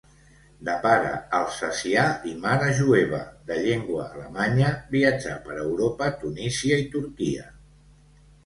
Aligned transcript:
De 0.67 0.73
pare 0.85 1.09
alsacià 1.39 2.05
i 2.31 2.33
mare 2.45 2.71
jueva 2.79 3.19
de 3.51 3.57
llengua 3.67 4.07
alemanya, 4.09 4.73
viatjà 4.97 5.37
per 5.47 5.59
Europa, 5.67 6.09
Tunísia 6.25 6.81
i 6.87 6.89
Turquia. 6.97 7.51